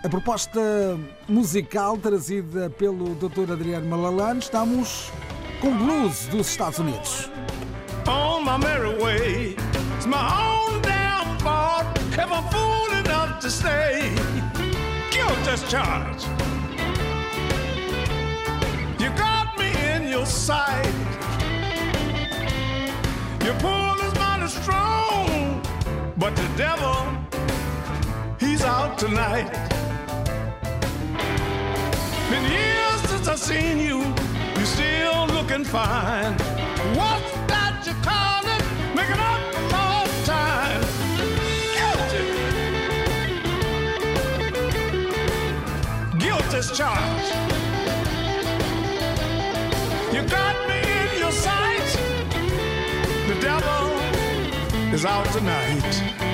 [0.03, 0.59] a proposta
[1.27, 3.51] musical trazida pelo Dr.
[3.51, 5.11] Adriano Malalane, estamos
[5.59, 7.29] com blues dos Estados Unidos.
[8.07, 9.55] On my merry way,
[9.97, 10.86] it's my own
[11.47, 11.87] fault
[12.23, 13.93] if I'm fool enough to stay.
[15.13, 16.27] Guilt as charged.
[19.01, 20.95] You got me in your sight.
[23.45, 25.61] Your pull is mighty strong,
[26.23, 26.97] but the devil,
[28.43, 29.51] he's out tonight.
[32.29, 33.97] Been years since I seen you,
[34.57, 36.33] you still looking fine.
[36.99, 37.16] What's
[46.75, 47.33] Charged.
[50.13, 51.89] You got me in your sight.
[53.27, 56.26] The devil is out tonight.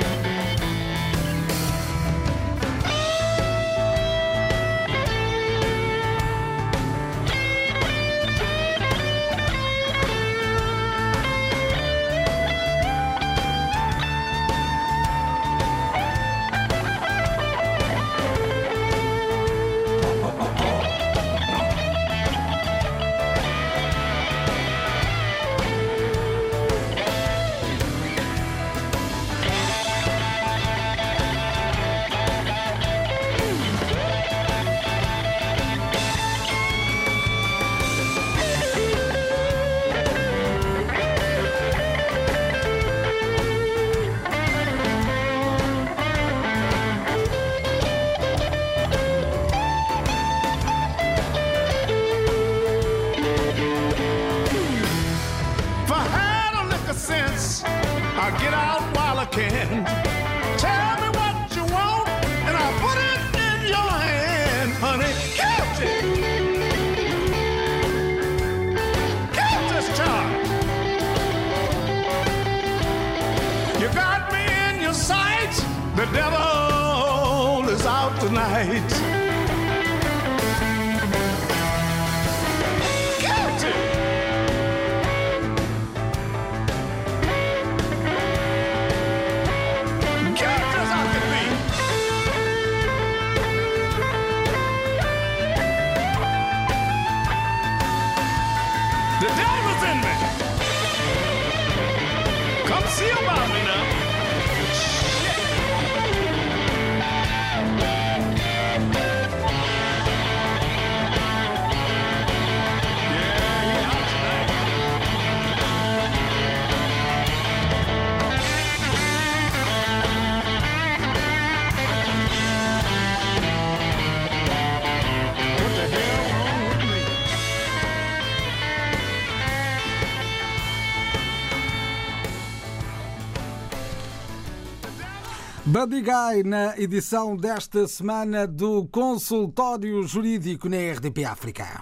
[135.85, 141.81] Guy na edição desta semana do Consultório Jurídico na RDP África.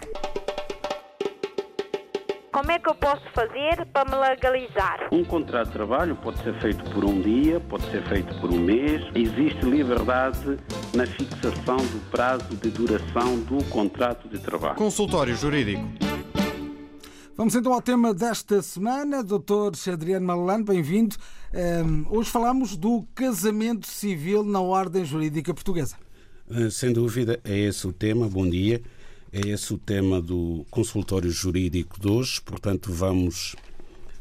[2.51, 5.07] Como é que eu posso fazer para me legalizar?
[5.11, 8.57] Um contrato de trabalho pode ser feito por um dia, pode ser feito por um
[8.57, 9.03] mês.
[9.13, 10.57] Existe liberdade
[10.95, 14.75] na fixação do prazo de duração do contrato de trabalho.
[14.75, 16.10] Consultório Jurídico.
[17.41, 19.23] Vamos então ao tema desta semana.
[19.23, 21.15] Doutor Adriano Malalano, bem-vindo.
[21.51, 25.95] Um, hoje falamos do casamento civil na ordem jurídica portuguesa.
[26.51, 28.29] Eh, sem dúvida, é esse o tema.
[28.29, 28.79] Bom dia.
[29.33, 32.39] É esse o tema do consultório jurídico de hoje.
[32.41, 33.55] Portanto, vamos,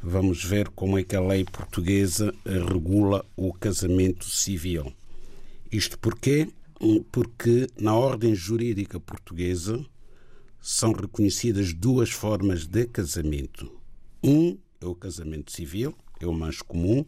[0.03, 4.91] vamos ver como é que a lei portuguesa eh, regula o casamento civil.
[5.71, 6.49] Isto porquê?
[6.81, 9.79] Hum, porque na ordem jurídica portuguesa
[10.61, 13.73] são reconhecidas duas formas de casamento.
[14.23, 17.05] Um é o casamento civil, é o mais comum,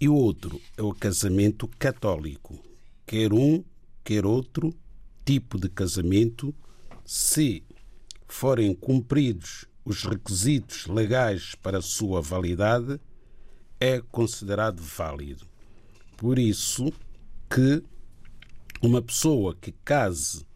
[0.00, 2.58] e o outro é o casamento católico.
[3.06, 3.64] Quer um,
[4.04, 4.72] quer outro
[5.24, 6.54] tipo de casamento,
[7.04, 7.64] se
[8.28, 13.00] forem cumpridos os requisitos legais para a sua validade,
[13.80, 15.46] é considerado válido.
[16.16, 16.92] Por isso
[17.48, 17.82] que
[18.82, 20.46] uma pessoa que case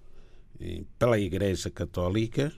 [0.98, 2.52] pela Igreja Católica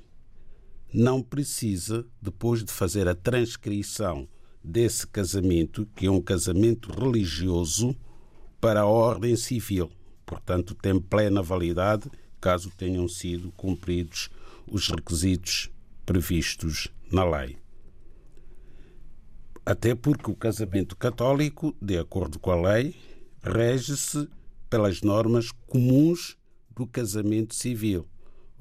[0.93, 4.29] não precisa, depois de fazer a transcrição
[4.62, 7.97] desse casamento, que é um casamento religioso,
[8.61, 9.91] para a ordem civil.
[10.25, 12.11] Portanto, tem plena validade
[12.41, 14.31] caso tenham sido cumpridos
[14.67, 15.70] os requisitos
[16.05, 17.56] previstos na lei.
[19.64, 22.94] Até porque o casamento católico, de acordo com a lei,
[23.43, 24.29] rege-se
[24.70, 26.37] pelas normas comuns
[26.76, 28.06] do casamento civil,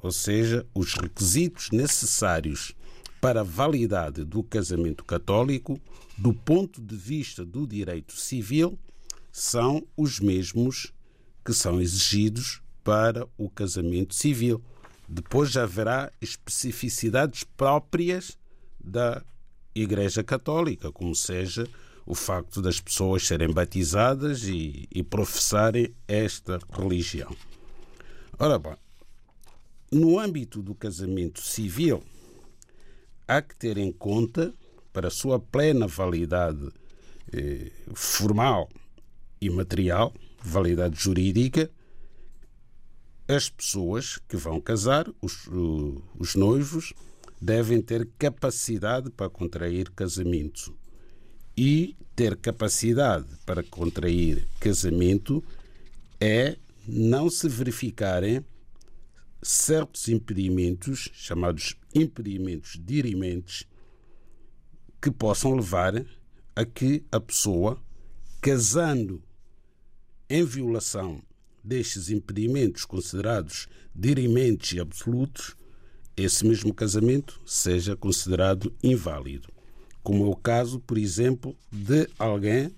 [0.01, 2.73] ou seja, os requisitos necessários
[3.19, 5.79] para a validade do casamento católico,
[6.17, 8.79] do ponto de vista do direito civil,
[9.31, 10.94] são os mesmos
[11.44, 14.63] que são exigidos para o casamento civil.
[15.09, 18.38] Depois já haverá especificidades próprias
[18.79, 19.21] da
[19.73, 21.67] Igreja Católica, como seja
[22.06, 27.35] o facto das pessoas serem batizadas e, e professarem esta religião.
[28.38, 28.76] Ora bem,
[29.92, 32.04] no âmbito do casamento civil,
[33.26, 34.54] há que ter em conta,
[34.92, 36.70] para a sua plena validade
[37.34, 38.70] eh, formal
[39.40, 41.70] e material, validade jurídica,
[43.28, 45.48] as pessoas que vão casar, os,
[46.18, 46.94] os noivos,
[47.42, 50.76] devem ter capacidade para contrair casamento.
[51.58, 55.44] E ter capacidade para contrair casamento
[56.20, 58.44] é não se verificarem
[59.42, 63.68] certos impedimentos, chamados impedimentos dirimentes,
[65.02, 66.04] que possam levar
[66.56, 67.80] a que a pessoa,
[68.42, 69.22] casando
[70.30, 71.22] em violação
[71.64, 75.56] destes impedimentos considerados dirimentes e absolutos,
[76.18, 79.50] esse mesmo casamento seja considerado inválido.
[80.02, 82.72] Como é o caso, por exemplo, de alguém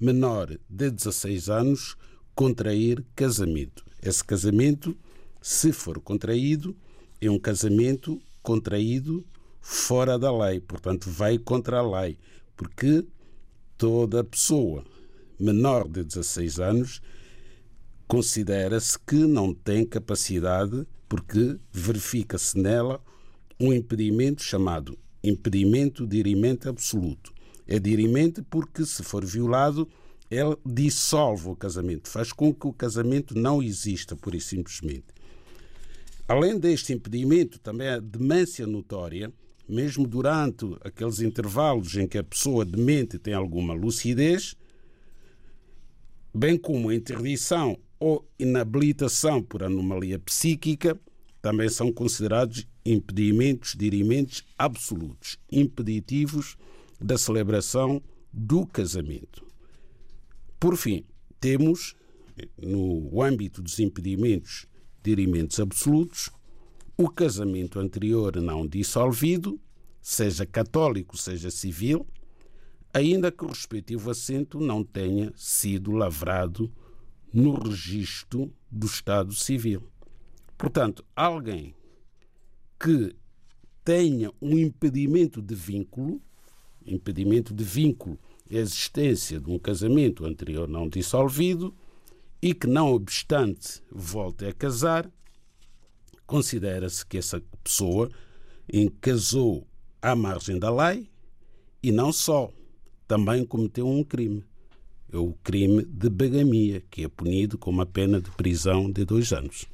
[0.00, 1.96] menor de 16 anos
[2.38, 3.84] contrair casamento.
[4.00, 4.96] Esse casamento,
[5.42, 6.76] se for contraído,
[7.20, 9.26] é um casamento contraído
[9.60, 12.16] fora da lei, portanto, vai contra a lei,
[12.56, 13.04] porque
[13.76, 14.84] toda pessoa
[15.36, 17.02] menor de 16 anos
[18.06, 23.02] considera-se que não tem capacidade, porque verifica-se nela
[23.58, 27.32] um impedimento chamado impedimento dirimente absoluto.
[27.66, 29.88] É dirimente porque, se for violado,
[30.30, 35.06] ele dissolve o casamento, faz com que o casamento não exista, por e simplesmente.
[36.26, 39.32] Além deste impedimento, também a demência notória,
[39.66, 44.54] mesmo durante aqueles intervalos em que a pessoa demente tem alguma lucidez,
[46.34, 50.98] bem como a interdição ou inabilitação por anomalia psíquica,
[51.40, 56.56] também são considerados impedimentos dirimentos absolutos, impeditivos
[57.00, 58.02] da celebração
[58.32, 59.47] do casamento.
[60.58, 61.04] Por fim,
[61.38, 61.94] temos,
[62.56, 64.66] no âmbito dos impedimentos
[65.02, 66.30] dirimentos absolutos,
[66.96, 69.60] o casamento anterior não dissolvido,
[70.02, 72.06] seja católico, seja civil,
[72.92, 76.72] ainda que o respectivo assento não tenha sido lavrado
[77.32, 79.88] no registro do Estado Civil.
[80.56, 81.74] Portanto, alguém
[82.80, 83.14] que
[83.84, 86.20] tenha um impedimento de vínculo,
[86.84, 88.18] impedimento de vínculo
[88.50, 91.74] existência de um casamento anterior não dissolvido
[92.40, 95.10] e que, não obstante, volte a casar,
[96.26, 98.10] considera-se que essa pessoa
[99.00, 99.66] casou
[100.00, 101.08] à margem da lei
[101.82, 102.52] e não só,
[103.06, 104.44] também cometeu um crime.
[105.10, 109.32] É o crime de bagamia, que é punido com uma pena de prisão de dois
[109.32, 109.66] anos.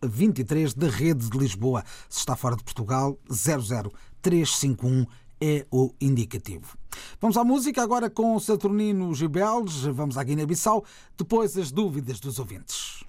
[0.02, 1.84] 0023 da Rede de Lisboa.
[2.08, 5.06] Se está fora de Portugal, 00351
[5.40, 6.76] é o indicativo.
[7.20, 10.84] Vamos à música agora com Saturnino Gibeles, vamos à Guiné-Bissau,
[11.16, 13.02] depois as dúvidas dos ouvintes.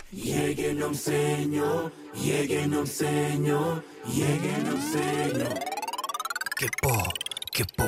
[0.95, 1.91] Senhor,
[2.85, 3.83] Senhor,
[4.91, 5.53] Senhor.
[6.57, 7.03] Que pó,
[7.51, 7.83] que pó,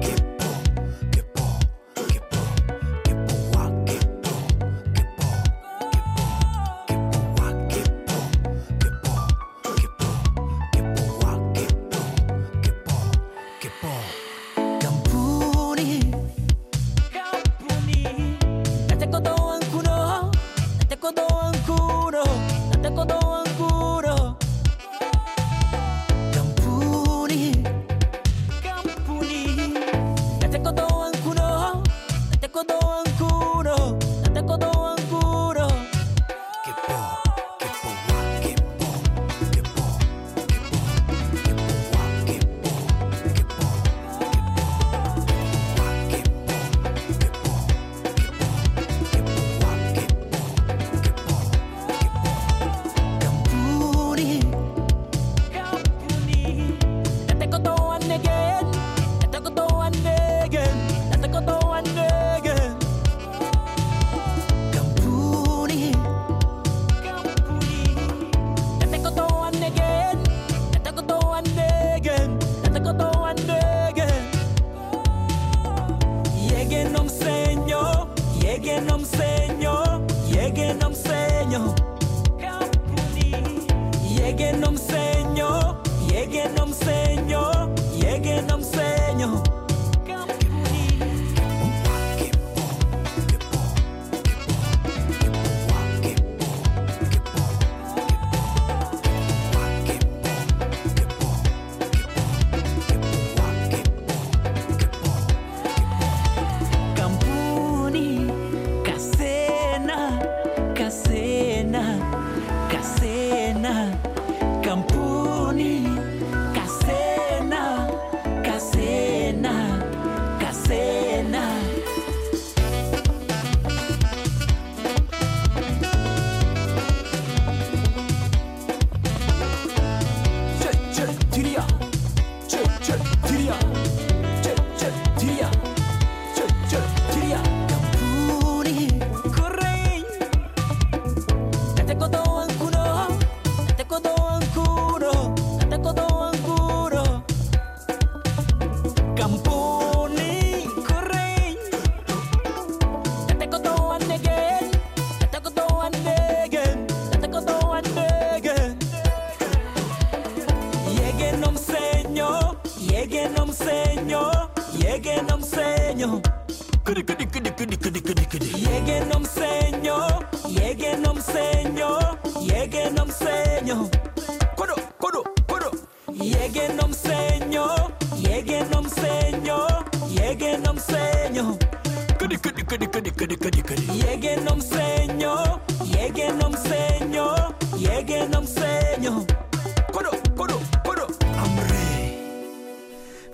[0.00, 0.27] que pó.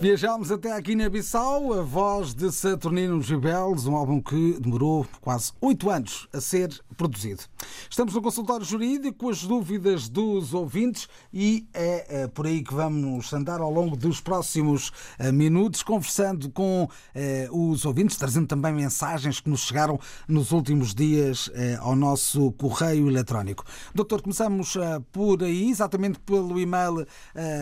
[0.04, 5.88] Viajámos até a Guiné-Bissau, a voz de Saturnino Gibeles, um álbum que demorou quase oito
[5.88, 7.40] anos a ser produzido.
[7.88, 13.32] Estamos no consultório jurídico, as dúvidas dos ouvintes e é, é por aí que vamos
[13.32, 19.40] andar ao longo dos próximos eh, minutos, conversando com eh, os ouvintes, trazendo também mensagens
[19.40, 23.64] que nos chegaram nos últimos dias eh, ao nosso correio eletrónico.
[23.94, 24.76] Doutor, começamos
[25.11, 27.06] por aí, exatamente pelo e-mail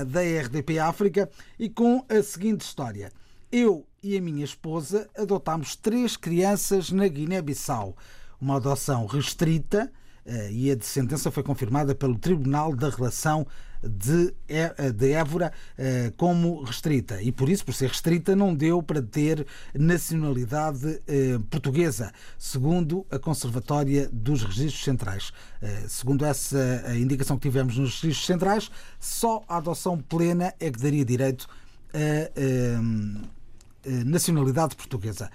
[0.07, 3.13] da RDP África e com a seguinte história.
[3.51, 7.95] Eu e a minha esposa adotámos três crianças na Guiné-Bissau.
[8.41, 9.93] Uma adoção restrita
[10.25, 13.47] eh, e a de sentença foi confirmada pelo Tribunal da Relação
[13.83, 17.21] de, É- de Évora eh, como restrita.
[17.21, 23.19] E por isso, por ser restrita, não deu para ter nacionalidade eh, portuguesa, segundo a
[23.19, 25.33] Conservatória dos Registros Centrais.
[25.61, 30.79] Eh, Segundo essa indicação que tivemos nos registros centrais, só a adoção plena é que
[30.81, 31.62] daria direito a
[31.93, 35.31] eh, eh, nacionalidade portuguesa.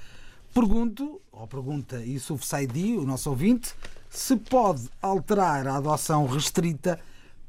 [0.54, 3.74] Pergunto, ou pergunta Yusuf Saidi, o nosso ouvinte,
[4.10, 7.00] se pode alterar a adoção restrita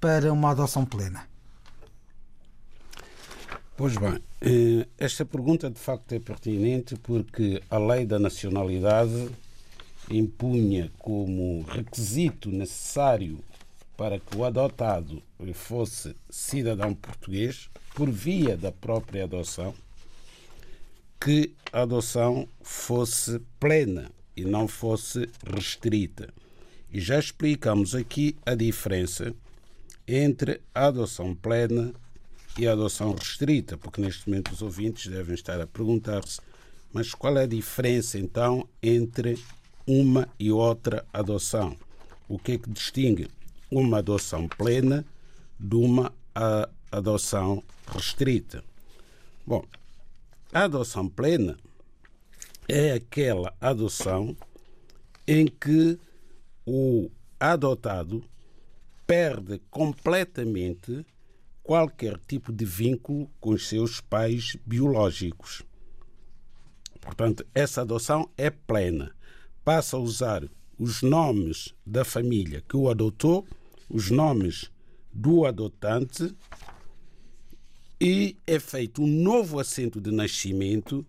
[0.01, 1.27] para uma adoção plena.
[3.77, 9.31] Pois bem, eh, esta pergunta de facto é pertinente porque a lei da nacionalidade
[10.11, 13.39] impunha como requisito necessário
[13.99, 15.21] para que o adotado
[15.53, 19.75] fosse cidadão português, por via da própria adoção,
[21.21, 26.33] que a adoção fosse plena e não fosse restrita.
[26.93, 29.35] E já explicamos aqui a diferença
[30.07, 31.93] entre a adoção plena
[32.57, 36.41] e a adoção restrita, porque neste momento os ouvintes devem estar a perguntar-se:
[36.93, 39.37] mas qual é a diferença então entre
[39.85, 41.77] uma e outra adoção?
[42.29, 43.29] O que é que distingue
[43.71, 45.05] uma adoção plena
[45.59, 48.63] de uma a- adoção restrita?
[49.47, 49.65] Bom,
[50.53, 51.57] a adoção plena
[52.69, 54.37] é aquela adoção
[55.27, 55.99] em que
[56.67, 57.11] o
[57.41, 58.23] adotado
[59.07, 61.05] perde completamente
[61.63, 65.63] qualquer tipo de vínculo com os seus pais biológicos.
[67.01, 69.15] Portanto, essa adoção é plena.
[69.65, 70.45] Passa a usar
[70.79, 73.47] os nomes da família que o adotou,
[73.89, 74.71] os nomes
[75.13, 76.35] do adotante
[78.01, 81.05] e é feito um novo assento de nascimento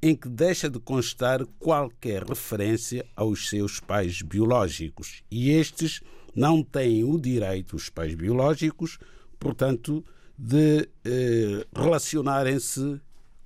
[0.00, 5.24] em que deixa de constar qualquer referência aos seus pais biológicos.
[5.28, 6.00] E estes
[6.34, 8.98] não têm o direito, os pais biológicos,
[9.40, 10.04] portanto,
[10.38, 13.00] de eh, relacionarem-se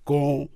[0.05, 0.47] com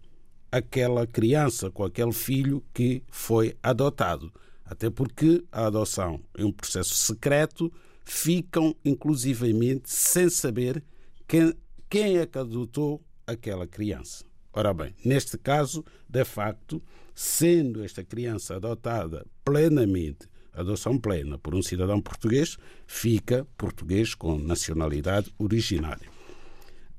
[0.52, 4.30] aquela criança, com aquele filho que foi adotado.
[4.66, 7.72] Até porque a adoção é um processo secreto,
[8.04, 10.82] ficam inclusivamente sem saber
[11.26, 11.54] quem,
[11.88, 14.24] quem é que adotou aquela criança.
[14.52, 16.82] Ora bem, neste caso, de facto,
[17.14, 25.32] sendo esta criança adotada plenamente, adoção plena por um cidadão português, fica português com nacionalidade
[25.38, 26.08] originária.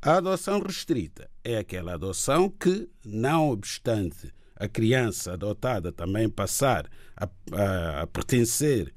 [0.02, 7.30] A adoção restrita é aquela adoção que, não obstante a criança adotada também passar a,
[7.52, 8.94] a- a pertencer,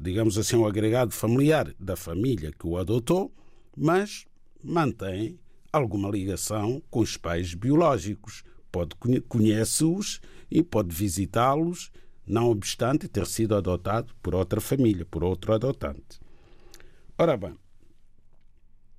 [0.00, 3.32] digamos assim, ao agregado familiar da família que o adotou,
[3.76, 4.24] mas
[4.62, 5.38] mantém
[5.72, 8.42] alguma ligação com os pais biológicos.
[8.70, 10.20] Pode conhe- conhece-os
[10.50, 11.90] e pode visitá-los,
[12.26, 16.20] não obstante ter sido adotado por outra família, por outro adotante.
[17.18, 17.54] Ora bem,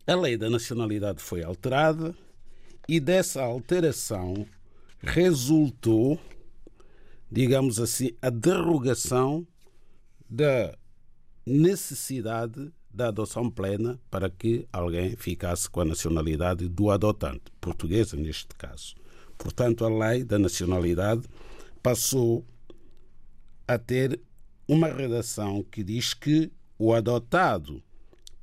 [0.05, 2.13] a lei da nacionalidade foi alterada
[2.87, 4.45] e dessa alteração
[5.03, 6.17] resultou,
[7.29, 9.45] digamos assim, a derrogação
[10.29, 10.75] da
[11.45, 18.55] necessidade da adoção plena para que alguém ficasse com a nacionalidade do adotante, portuguesa neste
[18.55, 18.95] caso.
[19.37, 21.27] Portanto, a lei da nacionalidade
[21.81, 22.45] passou
[23.67, 24.21] a ter
[24.67, 27.83] uma redação que diz que o adotado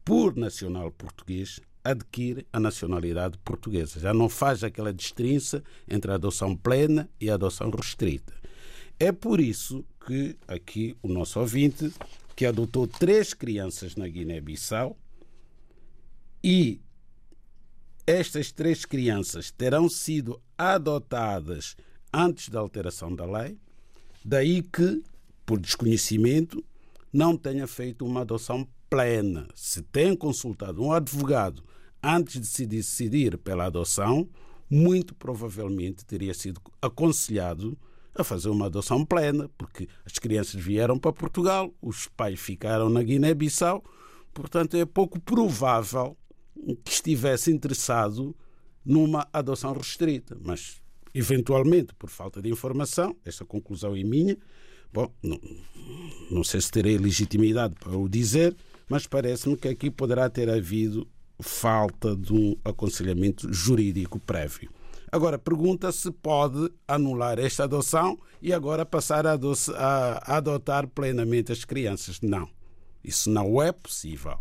[0.04, 4.00] por nacional português adquire a nacionalidade portuguesa.
[4.00, 8.32] Já não faz aquela distinção entre a adoção plena e a adoção restrita.
[8.98, 11.92] É por isso que aqui o nosso ouvinte,
[12.36, 14.96] que adotou três crianças na Guiné-Bissau,
[16.42, 16.80] e
[18.06, 21.76] estas três crianças terão sido adotadas
[22.12, 23.58] antes da alteração da lei,
[24.24, 25.02] daí que,
[25.46, 26.62] por desconhecimento,
[27.12, 29.46] não tenha feito uma adoção plena.
[29.54, 31.62] Se tem consultado um advogado
[32.02, 34.28] antes de se decidir pela adoção,
[34.68, 37.78] muito provavelmente teria sido aconselhado
[38.14, 43.02] a fazer uma adoção plena, porque as crianças vieram para Portugal, os pais ficaram na
[43.02, 43.84] Guiné-Bissau,
[44.34, 46.16] portanto é pouco provável
[46.84, 48.34] que estivesse interessado
[48.84, 50.36] numa adoção restrita.
[50.42, 50.82] Mas,
[51.14, 54.36] eventualmente, por falta de informação, esta conclusão é minha,
[54.92, 55.40] bom, não,
[56.30, 58.56] não sei se terei legitimidade para o dizer,
[58.90, 61.06] mas parece-me que aqui poderá ter havido
[61.40, 64.68] falta de um aconselhamento jurídico prévio.
[65.12, 71.64] Agora, pergunta se pode anular esta adoção e agora passar a, a adotar plenamente as
[71.64, 72.20] crianças.
[72.20, 72.48] Não.
[73.02, 74.38] Isso não é possível.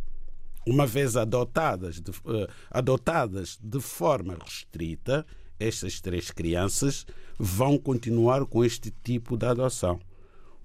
[0.66, 5.26] Uma vez adotadas de, uh, adotadas de forma restrita,
[5.60, 7.06] estas três crianças
[7.38, 10.00] vão continuar com este tipo de adoção.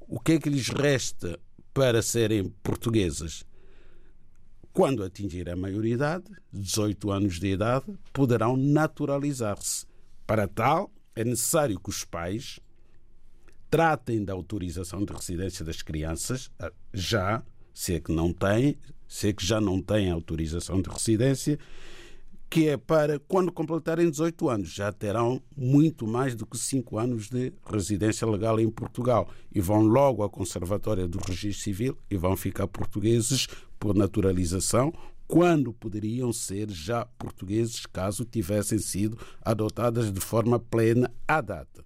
[0.00, 1.38] O que é que lhes resta
[1.72, 3.44] para serem portuguesas?
[4.74, 9.86] Quando atingir a maioridade, 18 anos de idade, poderão naturalizar-se.
[10.26, 12.58] Para tal, é necessário que os pais
[13.70, 17.40] tratem da autorização de residência das crianças, ah, já,
[17.72, 21.56] se é que não têm, se é que já não têm autorização de residência,
[22.50, 27.28] que é para quando completarem 18 anos, já terão muito mais do que 5 anos
[27.28, 32.36] de residência legal em Portugal e vão logo à Conservatória do Registro Civil e vão
[32.36, 33.48] ficar portugueses
[33.84, 34.94] por naturalização,
[35.28, 41.84] quando poderiam ser já portugueses caso tivessem sido adotadas de forma plena à data.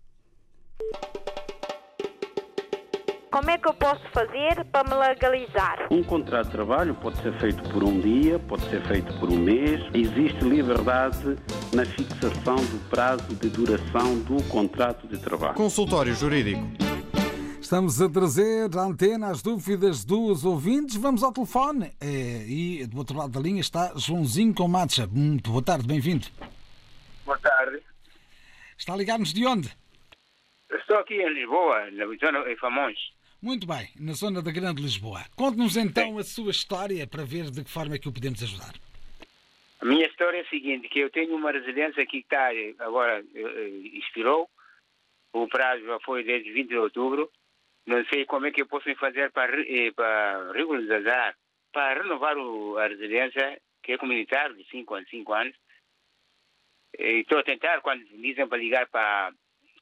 [3.32, 5.88] Como é que eu posso fazer para me legalizar?
[5.90, 9.36] Um contrato de trabalho pode ser feito por um dia, pode ser feito por um
[9.36, 9.80] mês.
[9.92, 11.36] Existe liberdade
[11.72, 15.54] na fixação do prazo de duração do contrato de trabalho.
[15.54, 16.87] Consultório Jurídico.
[17.68, 20.96] Estamos a trazer à antena as dúvidas dos ouvintes.
[20.96, 21.92] Vamos ao telefone.
[22.00, 25.06] É, e do outro lado da linha está Joãozinho Comatcha.
[25.06, 26.28] Muito boa tarde, bem-vindo.
[27.26, 27.82] Boa tarde.
[28.74, 29.68] Está a ligar-nos de onde?
[30.70, 32.98] Estou aqui em Lisboa, na zona de Famões.
[33.42, 35.26] Muito bem, na zona da Grande Lisboa.
[35.36, 36.20] Conte-nos então Sim.
[36.20, 38.72] a sua história para ver de que forma é que o podemos ajudar.
[39.82, 43.22] A minha história é a seguinte, que eu tenho uma residência aqui que está agora
[43.92, 44.48] expirou.
[45.34, 47.30] O prazo já foi desde 20 de outubro.
[47.88, 49.52] Não sei como é que posso fazer para,
[49.96, 51.36] para regularizar,
[51.72, 55.56] para renovar a residência, que é comunitária, de 5 a 5 anos.
[56.98, 59.32] E estou a tentar, quando dizem para ligar para,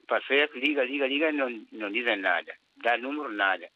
[0.06, 3.68] para a liga, liga, liga, não, não dizem nada dá número, nada.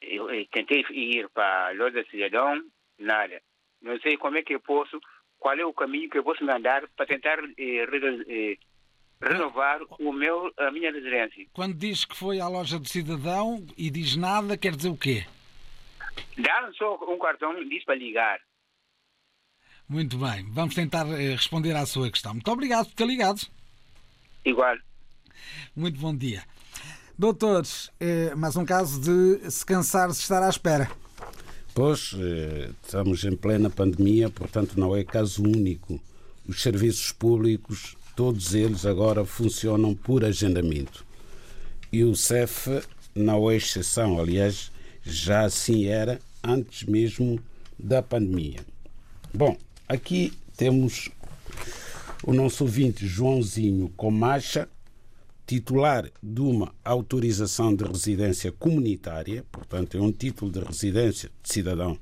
[0.00, 2.62] Eu, eu tentei ir para loja cidadão,
[2.98, 3.40] nada.
[3.82, 5.00] Não sei como é que eu posso,
[5.38, 7.86] qual é o caminho que eu posso me andar para tentar eh,
[8.28, 8.56] eh,
[9.20, 11.46] renovar o meu, a minha residência.
[11.52, 15.26] Quando diz que foi à loja do cidadão e diz nada, quer dizer o quê?
[16.38, 18.40] Dá só um cartão, diz para ligar.
[19.88, 22.32] Muito bem, vamos tentar eh, responder à sua questão.
[22.32, 23.40] Muito obrigado por ter ligado.
[24.44, 24.76] Igual.
[25.74, 26.44] Muito bom dia.
[27.18, 30.90] Doutores, é mais um caso de se cansar de estar à espera.
[31.74, 36.00] Pois, eh, estamos em plena pandemia, portanto não é caso único.
[36.48, 41.04] Os serviços públicos, todos eles agora funcionam por agendamento.
[41.92, 42.82] E o CEF
[43.14, 44.70] não é exceção, aliás,
[45.02, 47.40] já assim era antes mesmo
[47.78, 48.60] da pandemia.
[49.32, 49.56] Bom,
[49.88, 51.08] aqui temos
[52.22, 54.68] o nosso ouvinte Joãozinho Comacha,
[55.46, 61.98] titular de uma autorização de residência comunitária, portanto, é um título de residência de cidadão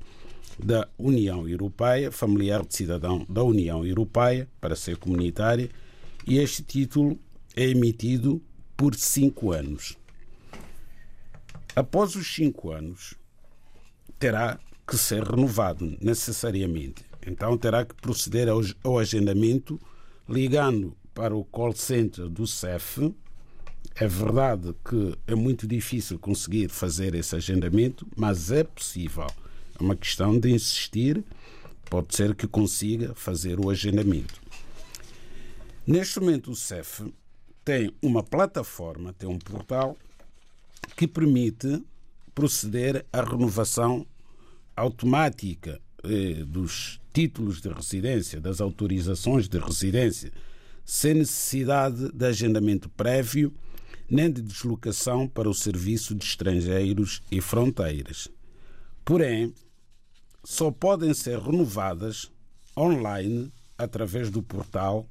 [0.61, 5.69] da União Europeia, familiar de cidadão da União Europeia, para ser comunitária,
[6.29, 7.19] e este título
[7.55, 8.39] é emitido
[8.77, 9.97] por cinco anos.
[11.75, 13.15] Após os cinco anos,
[14.19, 17.03] terá que ser renovado necessariamente.
[17.25, 18.47] Então, terá que proceder
[18.83, 19.79] ao agendamento
[20.27, 23.13] ligando para o call center do CEF
[23.95, 29.27] é verdade que é muito difícil conseguir fazer esse agendamento, mas é possível.
[29.79, 31.23] É uma questão de insistir,
[31.89, 34.38] pode ser que consiga fazer o agendamento.
[35.89, 37.11] Neste momento, o CEF
[37.65, 39.97] tem uma plataforma, tem um portal
[40.95, 41.83] que permite
[42.35, 44.05] proceder à renovação
[44.75, 50.31] automática eh, dos títulos de residência, das autorizações de residência,
[50.85, 53.51] sem necessidade de agendamento prévio
[54.07, 58.27] nem de deslocação para o Serviço de Estrangeiros e Fronteiras.
[59.03, 59.55] Porém,
[60.43, 62.31] só podem ser renovadas
[62.77, 65.09] online através do portal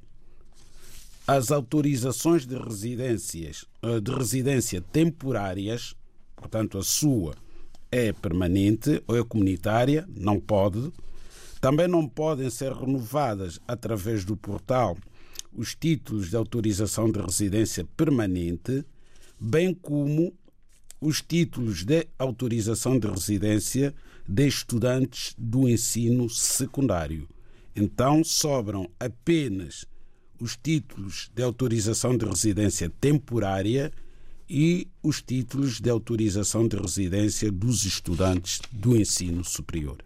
[1.29, 5.93] as autorizações de residências eh, de residência temporárias,
[6.35, 7.35] portanto a sua
[7.91, 10.91] é permanente ou é comunitária, não pode.
[11.61, 14.97] Também não podem ser renovadas através do portal
[15.53, 18.83] os títulos de autorização de residência permanente,
[19.39, 20.33] bem como
[20.99, 23.93] os títulos de autorização de residência
[24.27, 27.29] de estudantes do ensino secundário.
[27.75, 29.85] Então sobram apenas
[30.39, 33.91] os títulos de autorização de residência temporária
[34.49, 39.97] e os títulos de autorização de residência dos estudantes do ensino superior.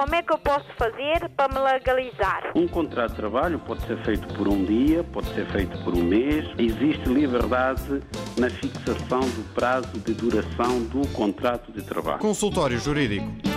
[0.00, 2.52] Como é que eu posso fazer para me legalizar?
[2.56, 6.02] Um contrato de trabalho pode ser feito por um dia, pode ser feito por um
[6.02, 6.46] mês.
[6.56, 8.00] Existe liberdade
[8.38, 12.18] na fixação do prazo de duração do contrato de trabalho.
[12.18, 13.49] Consultório Jurídico.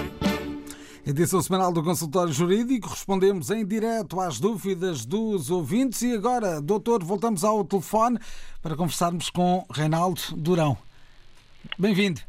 [1.05, 2.87] Edição semanal do Consultório Jurídico.
[2.87, 6.01] Respondemos em direto às dúvidas dos ouvintes.
[6.01, 8.17] E agora, doutor, voltamos ao telefone
[8.61, 10.77] para conversarmos com Reinaldo Durão.
[11.77, 12.21] Bem-vindo.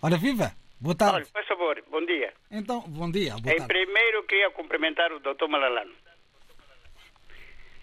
[0.00, 0.52] Ora, viva!
[0.80, 1.16] Boa tarde.
[1.16, 2.32] Olha, por favor, bom dia.
[2.50, 3.36] Então, bom dia.
[3.36, 3.66] Boa em tarde.
[3.66, 5.46] primeiro, queria cumprimentar o Dr.
[5.50, 5.92] Malalano.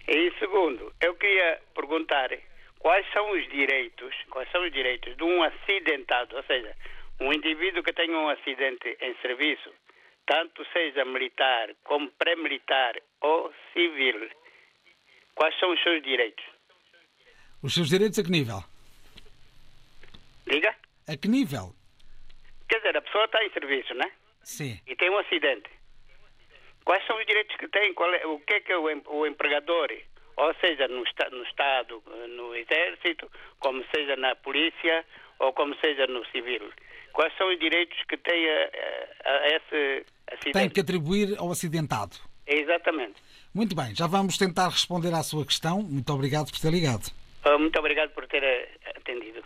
[0.07, 2.29] E em segundo, eu queria perguntar
[2.79, 6.75] quais são os direitos, quais são os direitos de um acidentado, ou seja,
[7.21, 9.73] um indivíduo que tenha um acidente em serviço,
[10.25, 14.29] tanto seja militar como pré-militar ou civil.
[15.35, 16.43] Quais são os seus direitos?
[17.63, 18.63] Os seus direitos a que nível?
[20.47, 20.75] Diga?
[21.07, 21.73] A que nível?
[22.69, 24.11] Quer dizer, a pessoa está em serviço, né?
[24.43, 24.79] Sim.
[24.87, 25.69] E tem um acidente.
[26.85, 27.93] Quais são os direitos que tem?
[28.21, 29.89] É, o que é que o, em- o empregador,
[30.37, 33.29] ou seja, no, no Estado, no Exército,
[33.59, 35.05] como seja na Polícia,
[35.39, 36.71] ou como seja no Civil,
[37.13, 38.69] quais são os direitos que tem a,
[39.25, 40.53] a- a esse acidente?
[40.53, 42.15] Tem que atribuir ao acidentado.
[42.47, 43.15] Exatamente.
[43.53, 45.81] Muito bem, já vamos tentar responder à sua questão.
[45.81, 47.11] Muito obrigado por ter ligado.
[47.43, 49.43] Ah, Muito obrigado por ter eh, atendido.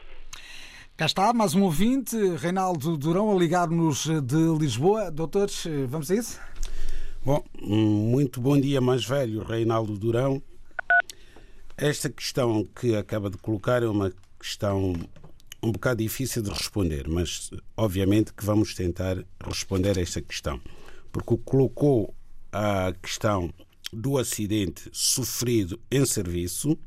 [0.96, 5.10] Cá está, mais um ouvinte, Reinaldo Durão, a ligar-nos de Lisboa.
[5.12, 6.40] Doutores, eh, vamos a isso?
[7.26, 10.42] Bom, muito bom dia, mais velho, Reinaldo Durão.
[11.78, 14.94] Esta questão que acaba de colocar é uma questão
[15.64, 20.60] um bocado difícil de responder, mas obviamente que vamos tentar responder a esta questão.
[21.10, 22.14] Porque colocou
[22.52, 23.52] a questão
[23.92, 26.78] do acidente sofrido em serviço,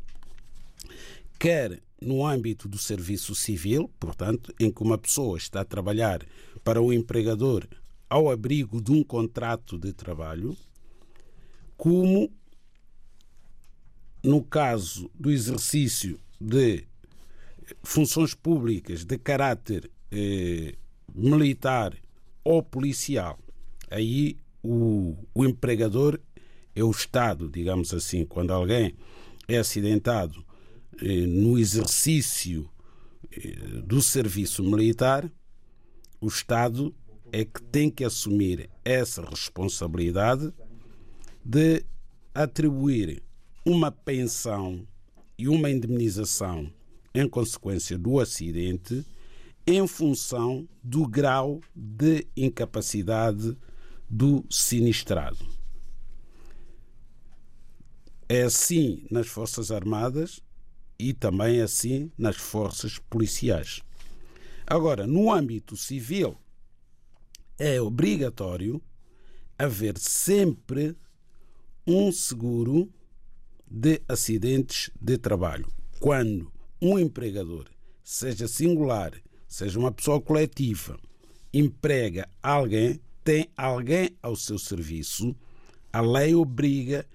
[1.38, 6.20] quer no âmbito do serviço civil, portanto, em que uma pessoa está a trabalhar
[6.62, 7.66] para o empregador
[8.10, 10.54] ao abrigo de um contrato de trabalho,
[11.78, 12.30] como
[14.22, 16.86] no caso do exercício de
[17.82, 20.74] funções públicas de caráter eh,
[21.14, 21.96] militar
[22.44, 23.38] ou policial.
[23.90, 26.20] Aí o, o empregador
[26.74, 28.94] é o Estado, digamos assim, quando alguém
[29.48, 30.44] é acidentado
[31.00, 32.68] eh, no exercício
[33.32, 35.30] eh, do serviço militar,
[36.20, 36.94] o Estado
[37.32, 40.52] é que tem que assumir essa responsabilidade
[41.44, 41.84] de
[42.34, 43.22] atribuir
[43.64, 44.86] uma pensão
[45.38, 46.70] e uma indemnização
[47.16, 49.02] em consequência do acidente
[49.66, 53.56] em função do grau de incapacidade
[54.08, 55.44] do sinistrado.
[58.28, 60.40] É assim nas Forças Armadas
[60.98, 63.80] e também assim nas Forças Policiais.
[64.66, 66.36] Agora, no âmbito civil,
[67.58, 68.82] é obrigatório
[69.58, 70.94] haver sempre
[71.86, 72.92] um seguro
[73.66, 75.66] de acidentes de trabalho.
[75.98, 77.66] Quando um empregador,
[78.02, 79.12] seja singular,
[79.48, 80.98] seja uma pessoa coletiva,
[81.52, 85.34] emprega alguém, tem alguém ao seu serviço,
[85.92, 87.06] a lei obriga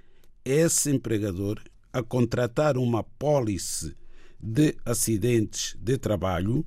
[0.44, 1.62] esse empregador
[1.94, 3.96] a contratar uma pólice
[4.40, 6.66] de acidentes de trabalho,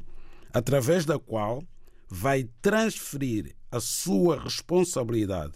[0.52, 1.62] através da qual
[2.08, 5.54] vai transferir a sua responsabilidade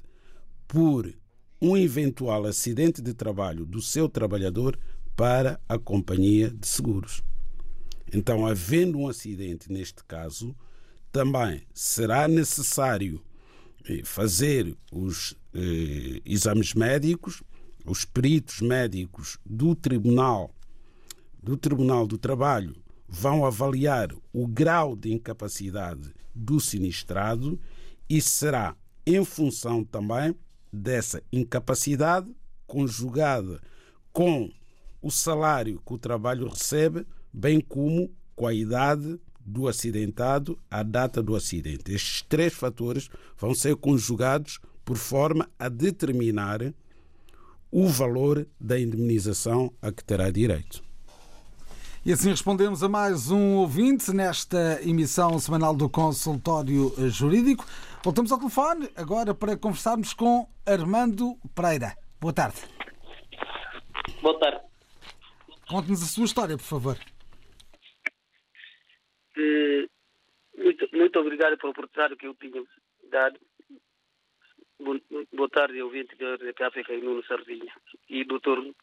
[0.67, 1.15] por
[1.61, 4.79] um eventual acidente de trabalho do seu trabalhador
[5.19, 7.25] para a companhia de seguros.
[8.13, 10.55] Então, havendo um acidente neste caso,
[11.11, 13.21] também será necessário
[13.85, 17.43] eh, fazer os eh, exames médicos,
[17.85, 20.55] os peritos médicos do Tribunal
[21.43, 22.77] do Tribunal do Trabalho
[23.09, 27.59] vão avaliar o grau de incapacidade do sinistrado
[28.09, 30.33] e será em função também
[30.73, 32.31] dessa incapacidade
[32.69, 33.61] conjugada
[34.13, 34.49] com
[35.01, 41.23] o salário que o trabalho recebe, bem como com a idade do acidentado à data
[41.23, 41.93] do acidente.
[41.93, 46.61] Estes três fatores vão ser conjugados por forma a determinar
[47.71, 50.83] o valor da indemnização a que terá direito.
[52.05, 57.67] E assim respondemos a mais um ouvinte nesta emissão semanal do Consultório Jurídico.
[58.03, 61.95] Voltamos ao telefone agora para conversarmos com Armando Pereira.
[62.21, 62.61] Boa tarde.
[64.23, 64.58] Boa tarde.
[65.69, 66.97] Conte-nos a sua história, por favor.
[70.57, 72.63] Muito, muito obrigado pela oportunidade que eu tinha
[73.11, 73.39] dado.
[74.81, 75.01] Bo-
[75.33, 77.73] Boa tarde, ouvinte da RDP Nuno Sardinha.
[78.09, 78.75] E doutor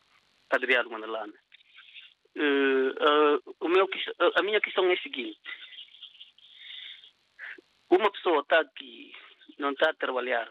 [0.50, 1.34] Adriano Manalana.
[2.36, 3.88] Eh, ah, o meu,
[4.36, 5.39] a minha questão é a seguinte.
[7.89, 9.13] Uma pessoa está aqui,
[9.58, 10.50] não está a trabalhar,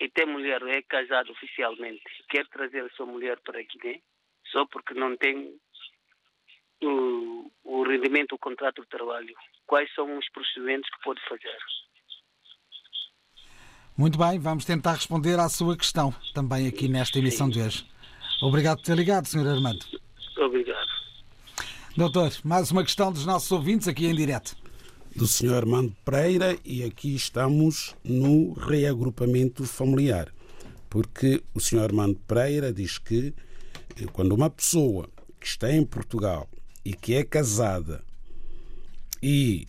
[0.00, 4.00] e tem mulher, é casado oficialmente, quer trazer a sua mulher para Guiné,
[4.50, 5.54] só porque não tem
[6.82, 9.34] o, o rendimento, o contrato de trabalho.
[9.66, 11.58] Quais são os procedimentos que pode fazer?
[13.96, 17.86] Muito bem, vamos tentar responder à sua questão também aqui nesta emissão de hoje.
[18.42, 19.46] Obrigado por ter ligado, Sr.
[19.46, 19.84] Armando.
[20.38, 20.88] Obrigado.
[21.96, 24.56] Doutor, mais uma questão dos nossos ouvintes aqui em direto.
[25.14, 25.54] do Sr.
[25.54, 30.32] Armando Pereira e aqui estamos no reagrupamento familiar.
[30.88, 31.80] Porque o Sr.
[31.80, 33.34] Armando Pereira diz que
[34.12, 35.08] quando uma pessoa
[35.40, 36.48] que está em Portugal
[36.84, 38.02] e que é casada
[39.22, 39.66] e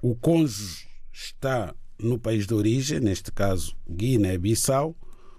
[0.00, 4.94] o cônjuge está no país de origem, neste caso Guiné-Bissau,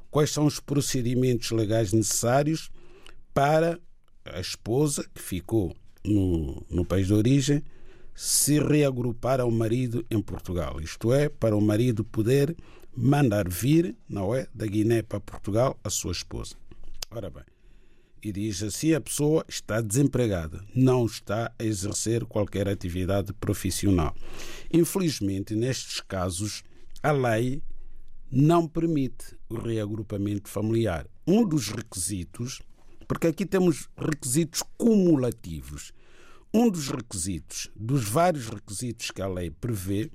[0.10, 2.70] quais são os procedimentos legais necessários
[3.34, 3.80] para
[4.26, 7.63] a esposa que ficou no, no país de origem
[8.16, 10.82] se reagrupar ao marido em Portugal.
[10.82, 12.56] Isto é, para o marido poder
[12.96, 16.56] mandar vir, não é, da Guiné para Portugal a sua esposa.
[17.12, 17.44] Ora bem,
[18.23, 24.15] e diz assim: a pessoa está desempregada, não está a exercer qualquer atividade profissional.
[24.71, 26.63] Infelizmente, nestes casos,
[27.01, 27.62] a lei
[28.32, 31.08] não permite o reagrupamento familiar.
[31.25, 32.62] Um dos requisitos,
[33.08, 35.93] porque aqui temos requisitos cumulativos,
[36.53, 40.12] um dos requisitos, dos vários requisitos que a lei prevê,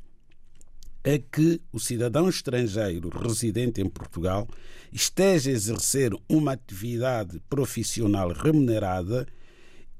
[1.04, 4.48] é que o cidadão estrangeiro residente em Portugal
[4.92, 9.26] esteja a exercer uma atividade profissional remunerada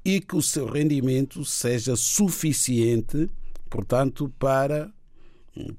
[0.05, 3.29] e que o seu rendimento seja suficiente,
[3.69, 4.93] portanto, para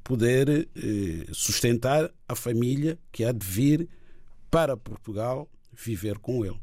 [0.02, 3.88] poder eh, sustentar a família que há de vir
[4.50, 6.60] para Portugal viver com ele.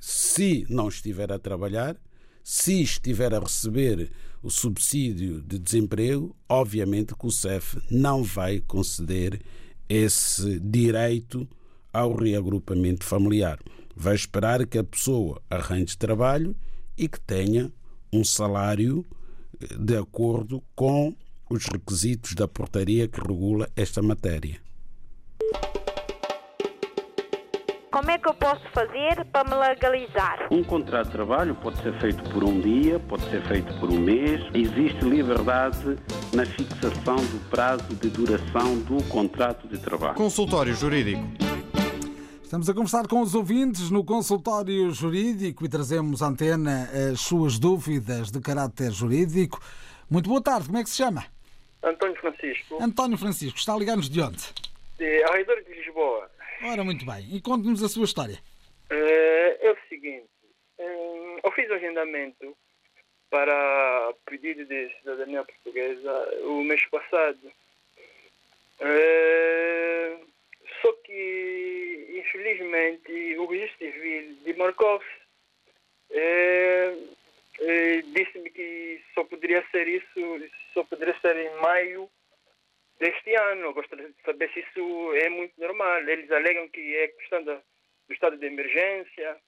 [0.00, 1.96] Se não estiver a trabalhar,
[2.42, 4.10] se estiver a receber
[4.44, 9.40] o subsídio de desemprego, obviamente que o CEF não vai conceder
[9.88, 11.48] esse direito
[11.90, 13.58] ao reagrupamento familiar.
[13.96, 16.54] Vai esperar que a pessoa arranje trabalho
[16.96, 17.72] e que tenha
[18.12, 19.02] um salário
[19.60, 21.16] eh, de acordo com
[21.48, 24.60] os requisitos da portaria que regula esta matéria.
[27.94, 30.48] Como é que eu posso fazer para me legalizar?
[30.50, 34.00] Um contrato de trabalho pode ser feito por um dia, pode ser feito por um
[34.00, 34.40] mês.
[34.52, 35.96] Existe liberdade
[36.34, 40.16] na fixação do prazo de duração do contrato de trabalho.
[40.16, 41.22] Consultório Jurídico.
[42.42, 47.60] Estamos a conversar com os ouvintes no consultório jurídico e trazemos à antena as suas
[47.60, 49.60] dúvidas de caráter jurídico.
[50.10, 51.26] Muito boa tarde, como é que se chama?
[51.80, 54.42] António Francisco, António Francisco, está a ligar-nos de onde?
[54.98, 56.30] de Arredor de Lisboa.
[56.62, 57.28] Ora, muito bem.
[57.34, 58.38] E conte-nos a sua história.
[58.90, 60.28] É, é o seguinte,
[60.78, 62.56] eu fiz o agendamento
[63.30, 67.52] para pedido de cidadania portuguesa o mês passado.
[68.80, 70.16] É,
[70.80, 75.06] só que, infelizmente, o registro civil demarcou-se.
[76.10, 76.94] É,
[77.60, 82.08] é, Disse-me que só poderia ser isso, só poderia ser em maio
[82.98, 83.72] deste ano.
[83.74, 86.00] Gostaria de saber se isso é muito normal.
[86.08, 87.62] Eles alegam que é questão do
[88.10, 89.40] estado de emergência,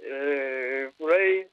[0.00, 1.48] é, por aí.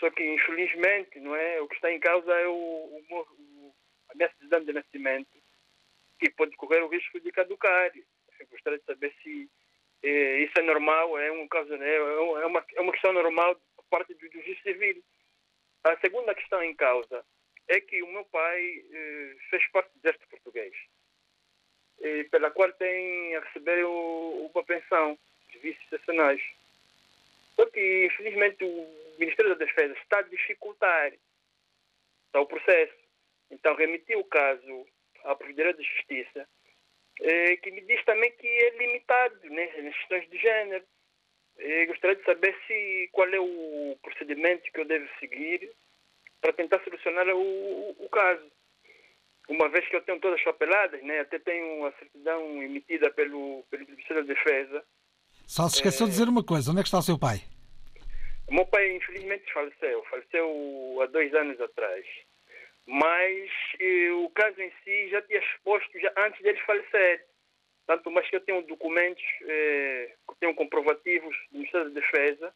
[0.00, 1.60] Só que, infelizmente, não é?
[1.60, 3.74] o que está em causa é o, o, o-
[4.10, 5.28] a minha certidão de nascimento,
[6.18, 7.90] que pode correr o risco de caducar.
[8.40, 9.50] Eu gostaria de saber se
[10.02, 11.88] eh, isso é normal, é, um caso, né?
[11.88, 15.02] é, é uma, é uma questão normal por parte do juiz civil.
[15.84, 17.24] A segunda questão em causa
[17.68, 20.74] é que o meu pai eh, fez parte exército português,
[22.00, 25.18] eh, pela qual tem a receber o, uma pensão
[25.50, 26.42] de vícios nacionais.
[27.56, 31.12] Só que, infelizmente, o Ministério da Defesa está a dificultar
[32.34, 32.94] o processo.
[33.50, 34.86] Então, remeti o caso
[35.22, 36.48] à Provedoria de Justiça,
[37.20, 40.84] eh, que me diz também que é limitado né, nas questões de género.
[41.58, 45.70] Eh, gostaria de saber se qual é o procedimento que eu devo seguir
[46.44, 48.44] para tentar solucionar o, o- o caso.
[49.48, 53.62] Uma vez que eu tenho todas as papeladas, né, até tenho a certidão emitida pelo,
[53.70, 54.84] pelo Ministério da Defesa,
[55.46, 56.70] Só se esqueceu de dizer uma coisa.
[56.70, 57.38] Onde é que está o seu pai?
[58.46, 60.04] O meu pai, infelizmente, faleceu.
[60.10, 62.04] Faleceu há dois anos atrás.
[62.86, 67.24] Mas eh, o caso em si já tinha exposto já antes dele falecer.
[67.86, 72.54] Tanto mais que eu tenho documentos, eh, que tenho comprovativos do Ministério da Defesa,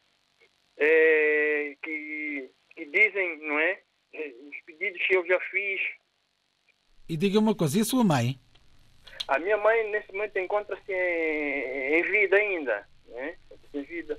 [0.78, 3.80] eh, que, que dizem, não é?
[4.12, 5.80] Eh, Os pedidos que eu já fiz.
[7.08, 7.76] E diga uma coisa.
[7.78, 8.38] E a sua mãe?
[9.26, 12.88] A minha mãe, nesse momento, encontra-se em, vida ainda.
[13.08, 13.36] Né?
[13.74, 14.18] Em vida.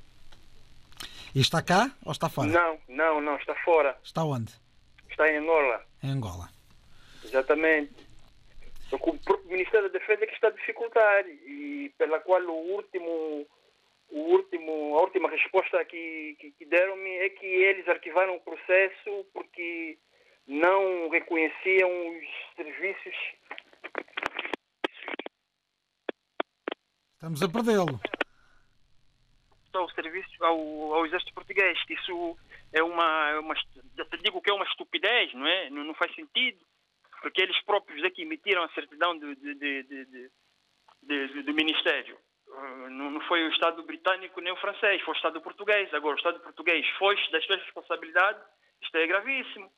[1.34, 2.49] E está cá ou está fora?
[2.49, 3.97] Não, não, não, está fora.
[4.03, 4.51] Está onde?
[5.10, 5.86] Está em Angola.
[6.03, 6.49] Em Angola.
[7.24, 7.93] Exatamente.
[8.91, 13.45] O próprio Ministério da Defesa é que está a dificultar e pela qual o último,
[14.10, 19.97] último, a última resposta que, que, que deram-me é que eles arquivaram o processo porque
[20.47, 23.16] não reconheciam os serviços.
[27.14, 27.99] Estamos a perdê-lo.
[29.74, 31.78] Ao serviço ao, ao exército português.
[31.89, 32.38] Isso
[32.74, 33.55] é uma, é uma.
[33.95, 35.70] Já te digo que é uma estupidez, não é?
[35.70, 36.60] Não, não faz sentido
[37.22, 40.30] porque eles próprios é que emitiram a certidão do, de, de,
[41.03, 42.18] de, do Ministério.
[43.20, 45.94] Não foi o Estado britânico nem o francês, foi o Estado português.
[45.94, 48.42] Agora, o Estado português foi das suas responsabilidades,
[48.82, 49.70] isto é gravíssimo.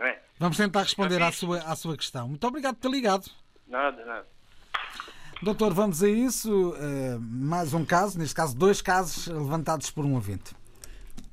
[0.00, 0.20] É?
[0.40, 2.28] Vamos tentar responder à sua, à sua questão.
[2.28, 3.30] Muito obrigado por ter ligado.
[3.68, 4.26] Nada, nada.
[5.40, 6.70] Doutor, vamos a isso.
[6.72, 10.54] Uh, mais um caso, neste caso, dois casos levantados por um ouvinte